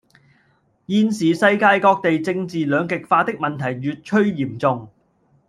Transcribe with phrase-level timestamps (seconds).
[0.87, 4.89] 現時世界各地政治兩極化的問題越趨嚴重